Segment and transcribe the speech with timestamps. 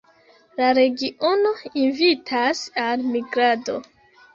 [0.61, 1.53] La regiono
[1.85, 3.83] invitas al migrado.